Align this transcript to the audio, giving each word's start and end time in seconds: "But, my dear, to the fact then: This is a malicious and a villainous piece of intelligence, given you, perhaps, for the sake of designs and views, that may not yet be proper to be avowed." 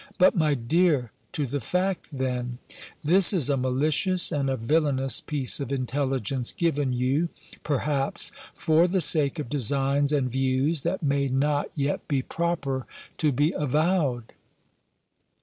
"But, 0.17 0.35
my 0.35 0.55
dear, 0.55 1.11
to 1.33 1.45
the 1.45 1.59
fact 1.59 2.07
then: 2.11 2.57
This 3.03 3.31
is 3.31 3.51
a 3.51 3.55
malicious 3.55 4.31
and 4.31 4.49
a 4.49 4.57
villainous 4.57 5.21
piece 5.21 5.59
of 5.59 5.71
intelligence, 5.71 6.53
given 6.53 6.91
you, 6.91 7.29
perhaps, 7.63 8.31
for 8.55 8.87
the 8.87 8.99
sake 9.01 9.37
of 9.37 9.47
designs 9.47 10.11
and 10.11 10.31
views, 10.31 10.81
that 10.81 11.03
may 11.03 11.27
not 11.27 11.67
yet 11.75 12.07
be 12.07 12.23
proper 12.23 12.87
to 13.17 13.31
be 13.31 13.51
avowed." 13.55 14.33